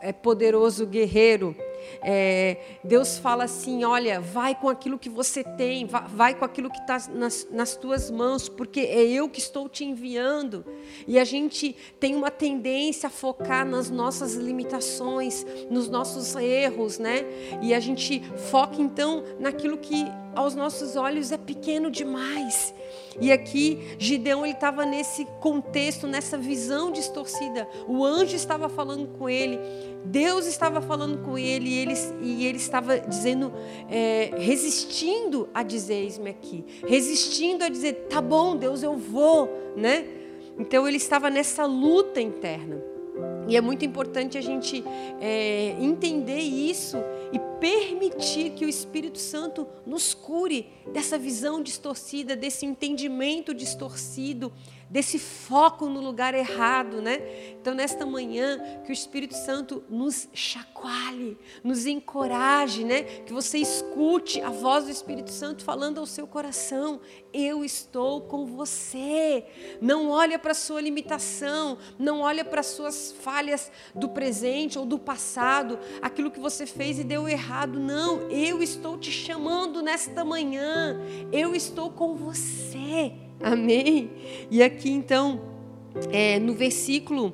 é 0.00 0.12
poderoso 0.12 0.88
guerreiro. 0.88 1.54
É, 2.02 2.58
Deus 2.82 3.18
fala 3.18 3.44
assim: 3.44 3.84
olha, 3.84 4.20
vai 4.20 4.54
com 4.54 4.68
aquilo 4.68 4.98
que 4.98 5.08
você 5.08 5.42
tem, 5.42 5.86
vai, 5.86 6.04
vai 6.08 6.34
com 6.34 6.44
aquilo 6.44 6.70
que 6.70 6.78
está 6.78 6.98
nas, 7.12 7.46
nas 7.50 7.76
tuas 7.76 8.10
mãos, 8.10 8.48
porque 8.48 8.80
é 8.80 9.02
eu 9.04 9.28
que 9.28 9.38
estou 9.38 9.68
te 9.68 9.84
enviando. 9.84 10.64
E 11.06 11.18
a 11.18 11.24
gente 11.24 11.74
tem 11.98 12.14
uma 12.14 12.30
tendência 12.30 13.06
a 13.08 13.10
focar 13.10 13.66
nas 13.66 13.90
nossas 13.90 14.34
limitações, 14.34 15.44
nos 15.70 15.88
nossos 15.88 16.34
erros, 16.36 16.98
né? 16.98 17.24
E 17.62 17.74
a 17.74 17.80
gente 17.80 18.20
foca 18.50 18.80
então 18.80 19.22
naquilo 19.38 19.78
que 19.78 20.06
aos 20.36 20.54
nossos 20.54 20.94
olhos 20.94 21.32
é 21.32 21.38
pequeno 21.38 21.90
demais. 21.90 22.74
E 23.20 23.32
aqui 23.32 23.96
Gideão 23.98 24.44
ele 24.44 24.54
estava 24.54 24.84
nesse 24.84 25.24
contexto, 25.40 26.06
nessa 26.06 26.36
visão 26.36 26.92
distorcida. 26.92 27.66
O 27.88 28.04
anjo 28.04 28.36
estava 28.36 28.68
falando 28.68 29.08
com 29.18 29.28
ele, 29.28 29.58
Deus 30.04 30.46
estava 30.46 30.80
falando 30.82 31.24
com 31.24 31.38
ele 31.38 31.68
e 31.70 31.78
ele, 31.78 31.94
e 32.20 32.46
ele 32.46 32.58
estava 32.58 33.00
dizendo, 33.00 33.52
é, 33.90 34.32
resistindo 34.36 35.48
a 35.54 35.62
dizer 35.62 35.94
eis-me 35.94 36.30
aqui, 36.30 36.64
resistindo 36.86 37.64
a 37.64 37.68
dizer 37.68 38.06
tá 38.10 38.20
bom 38.20 38.54
Deus 38.56 38.82
eu 38.82 38.96
vou, 38.96 39.48
né? 39.74 40.06
Então 40.58 40.86
ele 40.86 40.98
estava 40.98 41.30
nessa 41.30 41.64
luta 41.64 42.20
interna. 42.20 42.95
E 43.48 43.56
é 43.56 43.60
muito 43.60 43.84
importante 43.84 44.36
a 44.36 44.40
gente 44.40 44.82
é, 45.20 45.76
entender 45.80 46.40
isso 46.40 46.96
e 47.32 47.38
permitir 47.60 48.50
que 48.50 48.64
o 48.64 48.68
Espírito 48.68 49.18
Santo 49.18 49.66
nos 49.86 50.14
cure 50.14 50.68
dessa 50.92 51.16
visão 51.16 51.62
distorcida, 51.62 52.34
desse 52.34 52.66
entendimento 52.66 53.54
distorcido, 53.54 54.52
desse 54.88 55.18
foco 55.18 55.86
no 55.86 56.00
lugar 56.00 56.34
errado, 56.34 57.02
né? 57.02 57.20
Então, 57.60 57.74
nesta 57.74 58.06
manhã, 58.06 58.58
que 58.84 58.90
o 58.90 58.92
Espírito 58.92 59.34
Santo 59.34 59.82
nos 59.88 60.28
chacoalhe, 60.32 61.36
nos 61.64 61.86
encoraje, 61.86 62.84
né? 62.84 63.02
Que 63.02 63.32
você 63.32 63.58
escute 63.58 64.40
a 64.40 64.50
voz 64.50 64.84
do 64.84 64.90
Espírito 64.90 65.30
Santo 65.30 65.64
falando 65.64 65.98
ao 65.98 66.06
seu 66.06 66.26
coração: 66.26 67.00
Eu 67.32 67.64
estou 67.64 68.22
com 68.22 68.46
você. 68.46 69.44
Não 69.80 70.08
olha 70.08 70.38
para 70.38 70.52
a 70.52 70.54
sua 70.54 70.80
limitação, 70.80 71.78
não 71.98 72.20
olha 72.20 72.44
para 72.44 72.60
as 72.60 72.66
suas 72.66 73.12
falhas 73.12 73.72
do 73.94 74.08
presente 74.08 74.78
ou 74.78 74.86
do 74.86 74.98
passado, 74.98 75.78
aquilo 76.00 76.30
que 76.30 76.40
você 76.40 76.64
fez 76.64 76.98
e 76.98 77.04
deu 77.04 77.28
errado. 77.28 77.80
Não, 77.80 78.30
eu 78.30 78.62
estou 78.62 78.96
te 78.96 79.10
chamando 79.10 79.82
nesta 79.82 80.24
manhã. 80.24 81.00
Eu 81.32 81.54
estou 81.54 81.90
com 81.90 82.14
você. 82.14 83.25
Amém? 83.42 84.10
E 84.50 84.62
aqui 84.62 84.90
então, 84.90 85.40
é, 86.10 86.38
no 86.38 86.54
versículo 86.54 87.32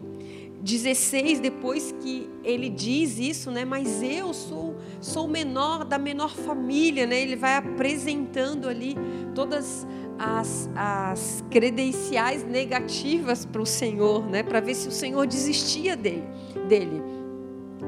16, 0.63 1.41
depois 1.41 1.93
que 2.01 2.29
ele 2.45 2.69
diz 2.69 3.19
isso, 3.19 3.51
né? 3.51 3.65
Mas 3.65 4.03
eu 4.03 4.33
sou 4.33 4.77
sou 5.01 5.27
menor 5.27 5.85
da 5.85 5.99
menor 5.99 6.31
família, 6.31 7.07
né? 7.07 7.21
Ele 7.21 7.35
vai 7.35 7.57
apresentando 7.57 8.69
ali 8.69 8.97
todas 9.35 9.87
as, 10.19 10.71
as 10.77 11.45
credenciais 11.51 12.45
negativas 12.45 13.45
para 13.45 13.61
o 13.61 13.67
Senhor, 13.67 14.25
né? 14.29 14.43
Para 14.45 14.61
ver 14.61 14.75
se 14.75 14.87
o 14.87 14.93
Senhor 14.93 15.27
desistia 15.27 15.97
dele, 15.97 16.25
dele. 16.69 17.03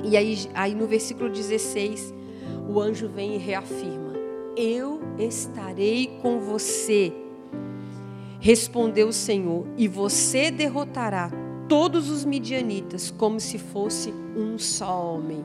E 0.02 0.16
aí, 0.16 0.37
aí 0.54 0.75
no 0.75 0.87
versículo 0.87 1.30
16, 1.30 2.12
o 2.68 2.80
anjo 2.80 3.09
vem 3.09 3.37
e 3.37 3.38
reafirma: 3.38 4.14
Eu 4.56 5.00
estarei 5.16 6.18
com 6.21 6.40
você 6.40 7.12
Respondeu 8.45 9.09
o 9.09 9.13
Senhor: 9.13 9.67
E 9.75 9.89
você 9.89 10.51
derrotará 10.51 11.31
todos 11.67 12.11
os 12.11 12.27
midianitas 12.27 13.11
como 13.11 13.41
se 13.41 13.59
fosse 13.59 14.13
um 14.37 14.59
só 14.59 15.15
homem. 15.15 15.43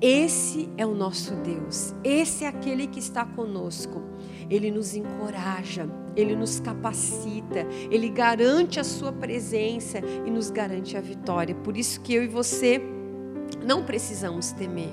Esse 0.00 0.66
é 0.78 0.86
o 0.86 0.94
nosso 0.94 1.34
Deus, 1.34 1.94
esse 2.02 2.44
é 2.44 2.48
aquele 2.48 2.86
que 2.86 2.98
está 2.98 3.26
conosco. 3.26 4.02
Ele 4.48 4.70
nos 4.70 4.94
encoraja, 4.94 5.86
ele 6.16 6.34
nos 6.34 6.58
capacita, 6.58 7.66
ele 7.90 8.08
garante 8.08 8.80
a 8.80 8.84
sua 8.84 9.12
presença 9.12 9.98
e 10.24 10.30
nos 10.30 10.48
garante 10.48 10.96
a 10.96 11.02
vitória. 11.02 11.54
Por 11.54 11.76
isso 11.76 12.00
que 12.00 12.14
eu 12.14 12.24
e 12.24 12.28
você 12.28 12.80
não 13.66 13.82
precisamos 13.82 14.52
temer. 14.52 14.92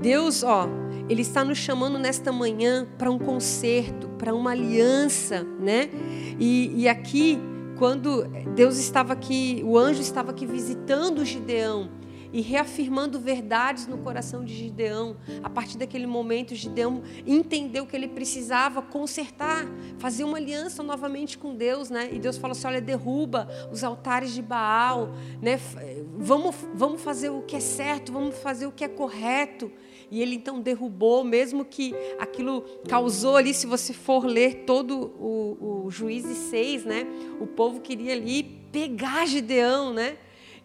Deus, 0.00 0.42
ó, 0.42 0.66
ele 1.08 1.22
está 1.22 1.44
nos 1.44 1.58
chamando 1.58 1.98
nesta 1.98 2.32
manhã 2.32 2.86
para 2.96 3.10
um 3.10 3.18
concerto, 3.18 4.08
para 4.18 4.34
uma 4.34 4.52
aliança, 4.52 5.46
né? 5.60 5.90
E, 6.38 6.82
e 6.82 6.88
aqui, 6.88 7.38
quando 7.76 8.24
Deus 8.54 8.78
estava 8.78 9.12
aqui, 9.12 9.62
o 9.64 9.76
anjo 9.76 10.00
estava 10.00 10.30
aqui 10.30 10.46
visitando 10.46 11.24
Gideão, 11.24 11.90
e 12.32 12.40
reafirmando 12.40 13.18
verdades 13.18 13.86
no 13.86 13.98
coração 13.98 14.44
de 14.44 14.54
Gideão. 14.54 15.16
A 15.42 15.48
partir 15.48 15.78
daquele 15.78 16.06
momento, 16.06 16.54
Gideão 16.54 17.02
entendeu 17.26 17.86
que 17.86 17.96
ele 17.96 18.08
precisava 18.08 18.82
consertar, 18.82 19.66
fazer 19.98 20.24
uma 20.24 20.38
aliança 20.38 20.82
novamente 20.82 21.38
com 21.38 21.54
Deus, 21.54 21.90
né? 21.90 22.08
E 22.12 22.18
Deus 22.18 22.36
falou 22.36 22.52
assim: 22.52 22.66
olha, 22.66 22.80
derruba 22.80 23.48
os 23.72 23.82
altares 23.82 24.32
de 24.32 24.42
Baal, 24.42 25.10
né? 25.40 25.58
Vamos, 26.16 26.54
vamos 26.74 27.00
fazer 27.00 27.30
o 27.30 27.42
que 27.42 27.56
é 27.56 27.60
certo, 27.60 28.12
vamos 28.12 28.36
fazer 28.38 28.66
o 28.66 28.72
que 28.72 28.84
é 28.84 28.88
correto. 28.88 29.70
E 30.10 30.22
ele 30.22 30.36
então 30.36 30.60
derrubou, 30.60 31.22
mesmo 31.22 31.64
que 31.64 31.94
aquilo 32.18 32.62
causou 32.88 33.36
ali, 33.36 33.52
se 33.52 33.66
você 33.66 33.92
for 33.92 34.24
ler 34.24 34.64
todo 34.64 35.12
o, 35.18 35.84
o 35.86 35.90
Juízes 35.90 36.38
6, 36.50 36.84
né? 36.84 37.06
O 37.40 37.46
povo 37.46 37.80
queria 37.80 38.14
ali 38.14 38.42
pegar 38.72 39.26
Gideão, 39.26 39.92
né? 39.92 40.16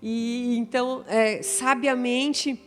E 0.06 0.58
então, 0.58 1.02
é, 1.08 1.42
sabiamente, 1.42 2.60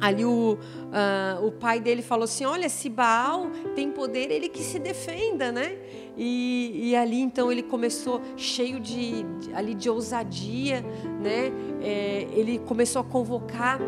ali 0.00 0.24
o, 0.24 0.54
uh, 0.54 1.46
o 1.46 1.52
pai 1.52 1.78
dele 1.78 2.00
falou 2.00 2.24
assim: 2.24 2.46
Olha, 2.46 2.66
se 2.70 2.88
Baal 2.88 3.50
tem 3.74 3.90
poder, 3.90 4.30
ele 4.30 4.48
que 4.48 4.62
se 4.62 4.78
defenda, 4.78 5.52
né? 5.52 5.76
E, 6.16 6.90
e 6.90 6.96
ali 6.96 7.20
então 7.20 7.52
ele 7.52 7.62
começou 7.62 8.22
cheio 8.38 8.80
de, 8.80 9.22
ali 9.54 9.74
de 9.74 9.90
ousadia, 9.90 10.80
né? 11.20 11.52
É, 11.82 12.26
ele 12.32 12.58
começou 12.60 13.00
a 13.00 13.04
convocar 13.04 13.78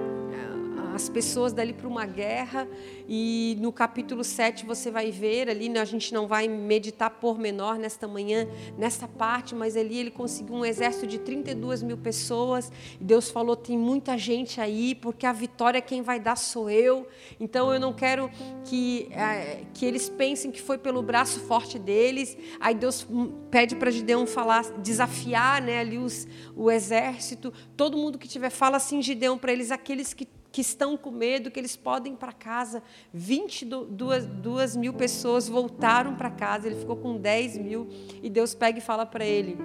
as 0.94 1.08
pessoas 1.08 1.52
dali 1.52 1.72
para 1.72 1.88
uma 1.88 2.06
guerra. 2.06 2.68
E 3.08 3.58
no 3.60 3.72
capítulo 3.72 4.22
7 4.22 4.64
você 4.64 4.90
vai 4.90 5.10
ver 5.10 5.50
ali, 5.50 5.68
né, 5.68 5.80
a 5.80 5.84
gente 5.84 6.14
não 6.14 6.26
vai 6.26 6.46
meditar 6.46 7.10
por 7.10 7.38
menor 7.38 7.76
nesta 7.78 8.06
manhã, 8.06 8.46
nessa 8.78 9.08
parte, 9.08 9.54
mas 9.54 9.76
ali 9.76 9.98
ele 9.98 10.10
conseguiu 10.10 10.54
um 10.54 10.64
exército 10.64 11.06
de 11.06 11.18
32 11.18 11.82
mil 11.82 11.98
pessoas. 11.98 12.70
E 13.00 13.04
Deus 13.04 13.28
falou: 13.28 13.56
tem 13.56 13.76
muita 13.76 14.16
gente 14.16 14.60
aí, 14.60 14.94
porque 14.94 15.26
a 15.26 15.32
vitória 15.32 15.80
quem 15.80 16.00
vai 16.00 16.20
dar 16.20 16.36
sou 16.36 16.70
eu. 16.70 17.08
Então 17.40 17.72
eu 17.74 17.80
não 17.80 17.92
quero 17.92 18.30
que, 18.64 19.08
é, 19.10 19.64
que 19.74 19.84
eles 19.84 20.08
pensem 20.08 20.52
que 20.52 20.62
foi 20.62 20.78
pelo 20.78 21.02
braço 21.02 21.40
forte 21.40 21.78
deles. 21.78 22.36
Aí 22.60 22.74
Deus 22.74 23.06
pede 23.50 23.74
para 23.74 23.90
Gideão 23.90 24.26
falar, 24.26 24.62
desafiar 24.78 25.60
né, 25.60 25.80
ali 25.80 25.98
os, 25.98 26.28
o 26.54 26.70
exército. 26.70 27.52
Todo 27.76 27.98
mundo 27.98 28.16
que 28.16 28.28
tiver, 28.28 28.50
fala 28.50 28.76
assim, 28.76 29.02
Gideão, 29.02 29.36
para 29.36 29.52
eles, 29.52 29.70
aqueles 29.72 30.14
que 30.14 30.26
que 30.54 30.61
estão 30.61 30.96
com 30.96 31.11
medo, 31.11 31.50
que 31.50 31.58
eles 31.58 31.75
podem 31.75 32.12
ir 32.12 32.16
para 32.16 32.32
casa. 32.32 32.80
22 33.12 34.76
mil 34.76 34.94
pessoas 34.94 35.49
voltaram 35.49 36.14
para 36.14 36.30
casa, 36.30 36.68
ele 36.68 36.76
ficou 36.76 36.96
com 36.96 37.16
10 37.16 37.58
mil, 37.58 37.88
e 38.23 38.30
Deus 38.30 38.54
pega 38.54 38.78
e 38.78 38.80
fala 38.80 39.04
para 39.04 39.25
ele: 39.25 39.58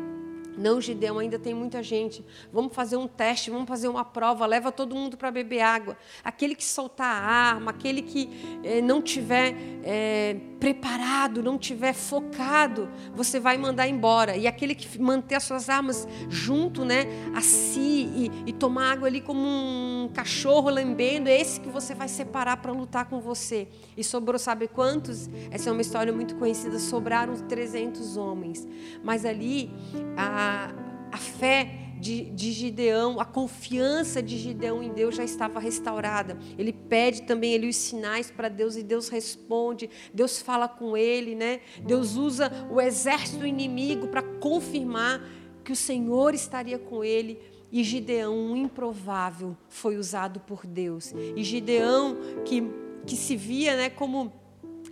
Não, 0.58 0.82
Gideão, 0.82 1.20
ainda 1.20 1.38
tem 1.38 1.54
muita 1.54 1.84
gente. 1.84 2.26
Vamos 2.52 2.74
fazer 2.74 2.98
um 2.98 3.08
teste, 3.08 3.52
vamos 3.52 3.68
fazer 3.68 3.88
uma 3.88 4.04
prova, 4.04 4.48
leva 4.48 4.72
todo 4.72 4.96
mundo 4.96 5.16
para 5.16 5.30
beber 5.30 5.62
água. 5.62 5.96
Aquele 6.24 6.56
que 6.56 6.66
soltar 6.66 7.06
a 7.06 7.24
arma, 7.24 7.70
aquele 7.70 8.02
que 8.02 8.28
eh, 8.64 8.82
não 8.82 9.00
tiver 9.00 9.56
eh, 9.84 10.38
preparado, 10.60 11.44
não 11.44 11.58
tiver 11.58 11.94
focado, 11.94 12.90
você 13.14 13.40
vai 13.40 13.60
mandar 13.60 13.88
embora. 13.88 14.36
E 14.36 14.48
aquele 14.48 14.74
que 14.74 15.00
manter 15.00 15.36
as 15.36 15.44
suas 15.44 15.70
armas 15.70 16.08
junto, 16.30 16.84
né, 16.84 17.06
a 17.36 17.42
si 17.42 18.10
e, 18.16 18.32
e 18.48 18.54
tomar 18.54 18.94
água 18.94 19.08
ali 19.08 19.22
como 19.22 19.40
um 19.40 19.99
cachorro 20.10 20.70
lambendo, 20.70 21.30
é 21.30 21.40
esse 21.40 21.60
que 21.60 21.70
você 21.70 21.94
vai 21.94 22.08
separar 22.08 22.58
para 22.58 22.72
lutar 22.72 23.06
com 23.06 23.20
você. 23.20 23.68
E 23.96 24.04
sobrou, 24.04 24.40
sabe 24.40 24.68
quantos? 24.68 25.30
Essa 25.52 25.70
é 25.70 25.72
uma 25.72 25.82
história 25.82 26.12
muito 26.12 26.36
conhecida. 26.36 26.80
Sobraram 26.80 27.36
300 27.36 28.18
homens. 28.18 28.68
Mas 29.04 29.26
ali, 29.26 29.72
a, 30.18 30.74
a 31.12 31.18
fé 31.18 31.90
de, 32.00 32.26
de, 32.32 32.52
Gideão, 32.52 33.20
a 33.20 33.26
confiança 33.26 34.24
de 34.24 34.38
Gideão 34.38 34.82
em 34.82 34.92
Deus 34.94 35.16
já 35.16 35.24
estava 35.24 35.60
restaurada. 35.60 36.38
Ele 36.58 36.72
pede 36.72 37.24
também 37.24 37.54
ele 37.54 37.68
os 37.68 37.76
sinais 37.76 38.32
para 38.32 38.48
Deus 38.48 38.76
e 38.78 38.84
Deus 38.84 39.10
responde. 39.10 39.90
Deus 40.14 40.42
fala 40.42 40.68
com 40.68 40.96
ele, 40.96 41.36
né? 41.36 41.60
Deus 41.86 42.16
usa 42.16 42.52
o 42.72 42.80
exército 42.80 43.46
inimigo 43.46 44.08
para 44.08 44.24
confirmar 44.24 45.22
que 45.64 45.74
o 45.74 45.76
Senhor 45.76 46.34
estaria 46.34 46.80
com 46.80 47.04
ele. 47.04 47.40
E 47.72 47.84
Gideão, 47.84 48.36
um 48.36 48.56
improvável, 48.56 49.56
foi 49.68 49.98
usado 49.98 50.40
por 50.40 50.66
Deus. 50.66 51.14
E 51.36 51.44
Gideão, 51.44 52.18
que, 52.46 52.64
que 53.06 53.16
se 53.16 53.36
via 53.36 53.76
né, 53.76 53.90
como 53.90 54.32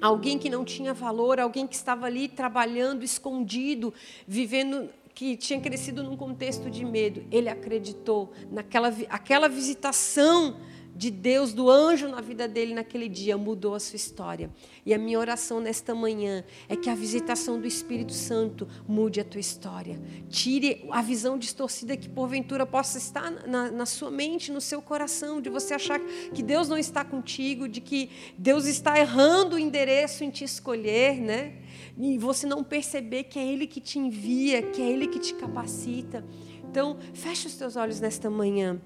alguém 0.01 0.37
que 0.37 0.49
não 0.49 0.63
tinha 0.63 0.93
valor, 0.93 1.39
alguém 1.39 1.65
que 1.65 1.75
estava 1.75 2.05
ali 2.05 2.27
trabalhando 2.27 3.03
escondido, 3.03 3.93
vivendo 4.27 4.89
que 5.13 5.35
tinha 5.35 5.59
crescido 5.59 6.03
num 6.03 6.15
contexto 6.15 6.69
de 6.69 6.85
medo, 6.85 7.25
ele 7.31 7.49
acreditou 7.49 8.31
naquela 8.51 8.93
aquela 9.09 9.49
visitação 9.49 10.57
de 10.97 11.11
Deus, 11.11 11.53
do 11.53 11.69
anjo 11.69 12.07
na 12.07 12.21
vida 12.21 12.47
dele 12.47 12.73
naquele 12.73 13.07
dia, 13.07 13.37
mudou 13.37 13.75
a 13.75 13.79
sua 13.79 13.95
história. 13.95 14.49
E 14.83 14.95
a 14.95 14.97
minha 14.97 15.19
oração 15.19 15.59
nesta 15.59 15.93
manhã 15.93 16.43
é 16.67 16.75
que 16.75 16.89
a 16.89 16.95
visitação 16.95 17.61
do 17.61 17.67
Espírito 17.67 18.13
Santo 18.13 18.67
mude 18.87 19.19
a 19.19 19.23
tua 19.23 19.39
história. 19.39 20.01
Tire 20.27 20.87
a 20.89 21.03
visão 21.03 21.37
distorcida 21.37 21.95
que 21.95 22.09
porventura 22.09 22.65
possa 22.65 22.97
estar 22.97 23.29
na, 23.47 23.69
na 23.69 23.85
sua 23.85 24.09
mente, 24.09 24.51
no 24.51 24.59
seu 24.59 24.81
coração, 24.81 25.39
de 25.39 25.51
você 25.51 25.75
achar 25.75 25.99
que 26.33 26.41
Deus 26.41 26.67
não 26.67 26.79
está 26.79 27.05
contigo, 27.05 27.69
de 27.69 27.79
que 27.79 28.09
Deus 28.35 28.65
está 28.65 28.99
errando 28.99 29.55
o 29.55 29.59
endereço 29.59 30.23
em 30.23 30.31
te 30.31 30.43
escolher, 30.43 31.21
né? 31.21 31.57
E 31.95 32.17
você 32.17 32.47
não 32.47 32.63
perceber 32.63 33.25
que 33.25 33.37
é 33.37 33.45
Ele 33.45 33.67
que 33.67 33.79
te 33.79 33.99
envia, 33.99 34.63
que 34.63 34.81
é 34.81 34.89
Ele 34.89 35.05
que 35.07 35.19
te 35.19 35.35
capacita. 35.35 36.25
Então, 36.63 36.97
feche 37.13 37.45
os 37.45 37.55
teus 37.55 37.75
olhos 37.75 37.99
nesta 37.99 38.31
manhã 38.31 38.81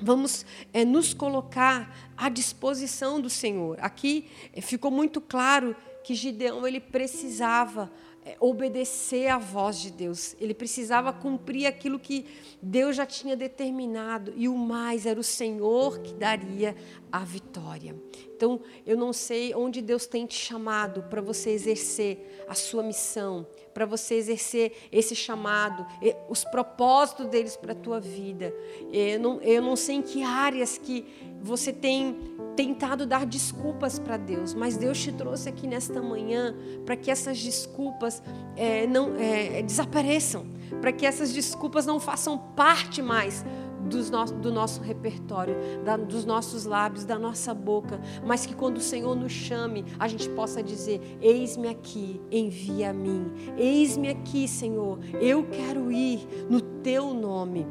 vamos 0.00 0.44
é, 0.72 0.84
nos 0.84 1.12
colocar 1.12 2.10
à 2.16 2.28
disposição 2.28 3.20
do 3.20 3.30
Senhor. 3.30 3.78
Aqui 3.80 4.28
é, 4.52 4.60
ficou 4.60 4.90
muito 4.90 5.20
claro 5.20 5.74
que 6.02 6.14
Gideão 6.14 6.66
ele 6.66 6.80
precisava 6.80 7.90
é, 8.24 8.36
obedecer 8.40 9.28
à 9.28 9.38
voz 9.38 9.78
de 9.80 9.90
Deus. 9.90 10.36
Ele 10.40 10.52
precisava 10.52 11.12
cumprir 11.12 11.66
aquilo 11.66 11.98
que 11.98 12.26
Deus 12.60 12.96
já 12.96 13.06
tinha 13.06 13.36
determinado 13.36 14.32
e 14.36 14.48
o 14.48 14.56
mais 14.56 15.06
era 15.06 15.18
o 15.18 15.24
Senhor 15.24 15.98
que 16.00 16.12
daria 16.12 16.76
a 17.10 17.24
vitória. 17.24 17.96
Então, 18.36 18.60
eu 18.86 18.96
não 18.96 19.12
sei 19.12 19.54
onde 19.54 19.80
Deus 19.80 20.06
tem 20.06 20.26
te 20.26 20.34
chamado 20.34 21.02
para 21.04 21.20
você 21.20 21.50
exercer 21.50 22.44
a 22.46 22.54
sua 22.54 22.82
missão, 22.82 23.46
para 23.78 23.86
você 23.86 24.16
exercer 24.16 24.72
esse 24.90 25.14
chamado, 25.14 25.86
os 26.28 26.42
propósitos 26.42 27.26
deles 27.26 27.56
para 27.56 27.70
a 27.70 27.76
tua 27.76 28.00
vida. 28.00 28.52
Eu 28.92 29.20
não, 29.20 29.40
eu 29.40 29.62
não 29.62 29.76
sei 29.76 29.94
em 29.94 30.02
que 30.02 30.20
áreas 30.20 30.76
que 30.76 31.06
você 31.40 31.72
tem 31.72 32.18
tentado 32.56 33.06
dar 33.06 33.24
desculpas 33.24 33.96
para 33.96 34.16
Deus, 34.16 34.52
mas 34.52 34.76
Deus 34.76 35.00
te 35.00 35.12
trouxe 35.12 35.48
aqui 35.48 35.68
nesta 35.68 36.02
manhã 36.02 36.56
para 36.84 36.96
que 36.96 37.08
essas 37.08 37.40
desculpas 37.40 38.20
é, 38.56 38.84
não 38.88 39.14
é, 39.14 39.62
desapareçam, 39.62 40.44
para 40.80 40.90
que 40.90 41.06
essas 41.06 41.32
desculpas 41.32 41.86
não 41.86 42.00
façam 42.00 42.36
parte 42.56 43.00
mais 43.00 43.44
no, 43.78 44.24
do 44.40 44.52
nosso 44.52 44.80
repertório, 44.82 45.54
da, 45.84 45.96
dos 45.96 46.24
nossos 46.24 46.64
lábios, 46.64 47.04
da 47.04 47.18
nossa 47.18 47.54
boca, 47.54 48.00
mas 48.24 48.44
que 48.44 48.54
quando 48.54 48.78
o 48.78 48.82
Senhor 48.82 49.14
nos 49.14 49.32
chame, 49.32 49.84
a 49.98 50.08
gente 50.08 50.28
possa 50.30 50.62
dizer: 50.62 51.00
Eis-me 51.20 51.68
aqui, 51.68 52.20
envia 52.30 52.90
a 52.90 52.92
mim. 52.92 53.32
Eis-me 53.56 54.08
aqui, 54.08 54.48
Senhor, 54.48 54.98
eu 55.20 55.46
quero 55.46 55.90
ir 55.92 56.26
no 56.48 56.60
teu 56.60 57.14
nome, 57.14 57.66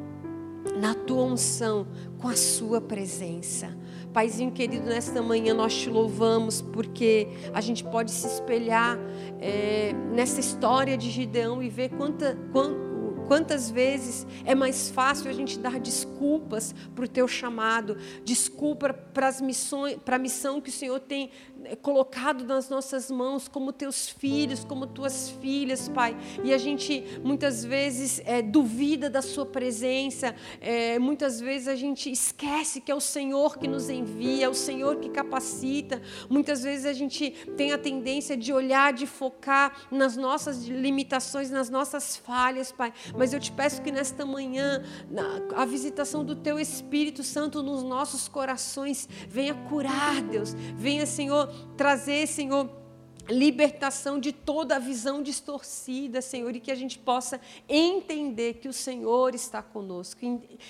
na 0.79 0.93
tua 0.93 1.23
unção, 1.23 1.87
com 2.17 2.27
a 2.27 2.35
sua 2.35 2.81
presença. 2.81 3.75
Paizinho 4.13 4.51
querido, 4.51 4.87
nesta 4.87 5.21
manhã 5.21 5.53
nós 5.53 5.75
te 5.75 5.89
louvamos 5.89 6.61
porque 6.61 7.27
a 7.53 7.61
gente 7.61 7.83
pode 7.83 8.09
se 8.09 8.25
espelhar 8.25 8.97
é, 9.39 9.93
nessa 10.11 10.39
história 10.39 10.97
de 10.97 11.11
Gideão 11.11 11.61
e 11.61 11.69
ver 11.69 11.89
quanta, 11.89 12.35
quanta 12.51 12.96
Quantas 13.27 13.69
vezes 13.69 14.25
é 14.45 14.55
mais 14.55 14.89
fácil 14.89 15.29
a 15.29 15.33
gente 15.33 15.59
dar 15.59 15.79
desculpas 15.79 16.73
para 16.95 17.03
o 17.03 17.07
teu 17.07 17.27
chamado, 17.27 17.97
desculpa 18.23 18.93
para 18.93 19.27
a 19.27 20.19
missão 20.19 20.61
que 20.61 20.69
o 20.69 20.73
Senhor 20.73 20.99
tem 20.99 21.29
colocado 21.75 22.43
nas 22.45 22.69
nossas 22.69 23.12
mãos, 23.12 23.47
como 23.47 23.71
teus 23.71 24.10
filhos, 24.10 24.63
como 24.63 24.88
tuas 24.88 25.30
filhas, 25.41 25.89
Pai. 25.89 26.15
E 26.43 26.53
a 26.53 26.58
gente 26.58 27.03
muitas 27.23 27.63
vezes 27.63 28.21
é, 28.25 28.41
duvida 28.41 29.10
da 29.10 29.21
Sua 29.21 29.45
presença, 29.45 30.36
é, 30.62 30.97
muitas 30.99 31.39
vezes 31.39 31.67
a 31.67 31.75
gente 31.75 32.12
esquece 32.12 32.82
que 32.82 32.91
é 32.91 32.95
o 32.95 33.01
Senhor 33.01 33.58
que 33.58 33.67
nos 33.67 33.89
envia, 33.89 34.45
é 34.45 34.49
o 34.49 34.53
Senhor 34.53 34.97
que 34.97 35.10
capacita. 35.10 36.01
Muitas 36.30 36.63
vezes 36.63 36.86
a 36.86 36.93
gente 36.93 37.32
tem 37.56 37.71
a 37.71 37.77
tendência 37.77 38.38
de 38.38 38.53
olhar, 38.53 38.93
de 38.93 39.06
focar 39.06 39.88
nas 39.91 40.15
nossas 40.15 40.65
limitações, 40.65 41.49
nas 41.49 41.69
nossas 41.69 42.15
falhas, 42.15 42.71
Pai. 42.71 42.93
Mas 43.15 43.34
eu 43.34 43.39
te 43.39 43.51
peço 43.51 43.82
que 43.82 43.91
nesta 43.91 44.25
manhã, 44.25 44.84
a 45.56 45.65
visitação 45.65 46.23
do 46.23 46.36
Teu 46.36 46.60
Espírito 46.60 47.23
Santo 47.23 47.63
nos 47.63 47.84
nossos 47.84 48.27
corações 48.27 49.08
venha 49.27 49.53
curar, 49.53 50.21
Deus. 50.21 50.53
Venha, 50.75 51.06
Senhor, 51.06 51.51
trazer, 51.75 52.27
Senhor 52.27 52.69
libertação 53.29 54.19
de 54.19 54.31
toda 54.31 54.77
a 54.77 54.79
visão 54.79 55.21
distorcida, 55.21 56.21
Senhor, 56.21 56.55
e 56.55 56.59
que 56.59 56.71
a 56.71 56.75
gente 56.75 56.97
possa 56.97 57.39
entender 57.67 58.55
que 58.55 58.67
o 58.67 58.73
Senhor 58.73 59.35
está 59.35 59.61
conosco, 59.61 60.21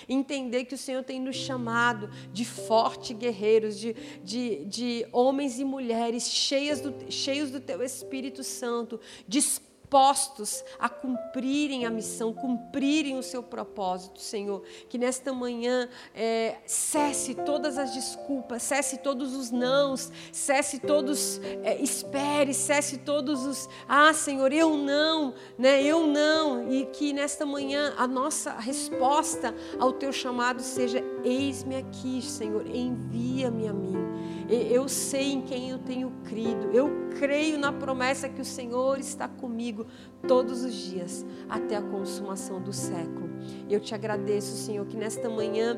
entender 0.08 0.66
que 0.66 0.76
o 0.76 0.78
Senhor 0.78 1.04
tem 1.04 1.20
nos 1.20 1.36
chamado 1.36 2.10
de 2.32 2.46
fortes 2.46 3.16
guerreiros, 3.16 3.80
de, 3.80 3.94
de, 4.24 4.66
de 4.66 5.08
homens 5.12 5.60
e 5.60 5.66
mulheres 5.66 6.28
cheias 6.30 6.82
do, 6.82 6.94
cheios 7.12 7.52
do 7.52 7.60
Teu 7.60 7.84
Espírito 7.84 8.44
Santo, 8.44 9.00
dispostos 9.28 9.68
dispostos 9.88 10.66
a 10.78 10.90
cumprirem 10.90 11.86
a 11.86 11.90
missão, 11.90 12.34
cumprirem 12.34 13.18
o 13.18 13.24
seu 13.24 13.42
propósito, 13.42 14.20
Senhor. 14.20 14.62
Que 14.90 14.98
nesta 14.98 15.32
manhã 15.32 15.88
é, 16.14 16.58
cesse 16.66 17.34
todas 17.34 17.78
as 17.78 17.94
desculpas, 17.94 18.64
cesse 18.64 18.98
todos 18.98 19.34
os 19.34 19.50
nãos, 19.50 20.12
cesse 20.32 20.80
todos, 20.80 21.40
é, 21.64 21.82
espere, 21.82 22.54
cesse 22.54 22.98
todos 22.98 23.46
os, 23.46 23.70
ah, 23.88 24.14
Senhor, 24.14 24.52
eu 24.52 24.76
não, 24.76 25.34
né, 25.58 25.82
eu 25.82 26.06
não. 26.06 26.70
E 26.70 26.86
que 26.88 27.14
nesta 27.14 27.46
manhã 27.46 27.94
a 27.98 28.06
nossa 28.06 28.52
resposta 28.54 29.56
ao 29.80 29.94
teu 29.94 30.12
chamado 30.12 30.62
seja: 30.62 31.02
eis-me 31.24 31.78
aqui, 31.78 32.22
Senhor, 32.22 32.68
envia-me 32.68 33.70
a 33.70 33.74
mim. 33.74 34.07
Eu 34.50 34.88
sei 34.88 35.34
em 35.34 35.42
quem 35.42 35.70
eu 35.72 35.78
tenho 35.80 36.12
crido. 36.24 36.72
Eu 36.72 37.10
creio 37.20 37.58
na 37.58 37.72
promessa 37.72 38.30
que 38.30 38.40
o 38.40 38.46
Senhor 38.46 39.00
está 39.00 39.28
comigo 39.28 39.86
todos 40.28 40.64
os 40.64 40.74
dias 40.74 41.26
até 41.50 41.76
a 41.76 41.82
consumação 41.82 42.62
do 42.62 42.72
século. 42.72 43.30
Eu 43.70 43.80
te 43.80 43.94
agradeço, 43.94 44.56
Senhor, 44.56 44.86
que 44.86 44.96
nesta 44.96 45.30
manhã 45.30 45.78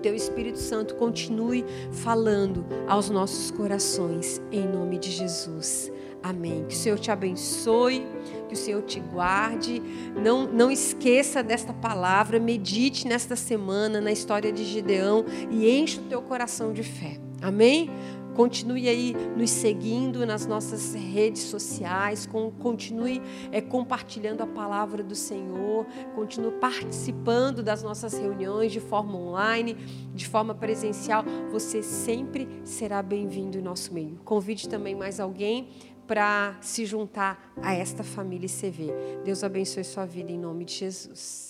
teu 0.00 0.14
Espírito 0.14 0.58
Santo 0.58 0.94
continue 0.94 1.64
falando 1.92 2.64
aos 2.88 3.10
nossos 3.10 3.50
corações, 3.50 4.40
em 4.50 4.66
nome 4.66 4.98
de 4.98 5.10
Jesus. 5.10 5.92
Amém. 6.22 6.64
Que 6.68 6.74
o 6.74 6.76
Senhor 6.76 6.98
te 6.98 7.10
abençoe, 7.10 8.06
que 8.48 8.54
o 8.54 8.56
Senhor 8.56 8.82
te 8.82 9.00
guarde. 9.00 9.80
Não, 10.22 10.46
não 10.46 10.70
esqueça 10.70 11.42
desta 11.42 11.72
palavra, 11.72 12.38
medite 12.38 13.06
nesta 13.06 13.36
semana 13.36 14.00
na 14.00 14.12
história 14.12 14.52
de 14.52 14.64
Gideão 14.64 15.24
e 15.50 15.70
enche 15.70 15.98
o 15.98 16.02
teu 16.02 16.20
coração 16.20 16.72
de 16.72 16.82
fé. 16.82 17.16
Amém? 17.40 17.90
Continue 18.40 18.88
aí 18.88 19.14
nos 19.36 19.50
seguindo 19.50 20.24
nas 20.24 20.46
nossas 20.46 20.94
redes 20.94 21.42
sociais, 21.42 22.26
continue 22.58 23.20
é, 23.52 23.60
compartilhando 23.60 24.42
a 24.42 24.46
palavra 24.46 25.02
do 25.02 25.14
Senhor, 25.14 25.84
continue 26.14 26.52
participando 26.52 27.62
das 27.62 27.82
nossas 27.82 28.14
reuniões 28.14 28.72
de 28.72 28.80
forma 28.80 29.14
online, 29.14 29.74
de 30.14 30.26
forma 30.26 30.54
presencial. 30.54 31.22
Você 31.52 31.82
sempre 31.82 32.48
será 32.64 33.02
bem-vindo 33.02 33.58
em 33.58 33.60
nosso 33.60 33.92
meio. 33.92 34.18
Convide 34.24 34.70
também 34.70 34.94
mais 34.94 35.20
alguém 35.20 35.68
para 36.06 36.56
se 36.62 36.86
juntar 36.86 37.52
a 37.60 37.74
esta 37.74 38.02
família 38.02 38.48
CV. 38.48 39.20
Deus 39.22 39.44
abençoe 39.44 39.84
sua 39.84 40.06
vida 40.06 40.32
em 40.32 40.38
nome 40.38 40.64
de 40.64 40.76
Jesus. 40.76 41.49